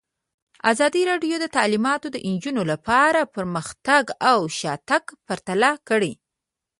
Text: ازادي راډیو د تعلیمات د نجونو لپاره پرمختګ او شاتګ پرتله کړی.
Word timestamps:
ازادي 0.71 1.01
راډیو 1.11 1.35
د 1.41 1.45
تعلیمات 1.57 2.01
د 2.11 2.17
نجونو 2.33 2.61
لپاره 2.71 3.29
پرمختګ 3.35 4.03
او 4.31 4.39
شاتګ 4.59 5.03
پرتله 5.27 5.71
کړی. 5.89 6.13